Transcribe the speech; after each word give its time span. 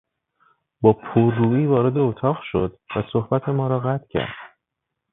با 0.81 0.93
پررویی 0.93 1.65
وارد 1.67 1.97
اتاق 1.97 2.37
شد 2.51 2.79
و 2.95 3.03
صحبت 3.13 3.49
ما 3.49 3.67
را 3.67 3.79
قطع 3.79 4.07
کرد. 4.09 4.55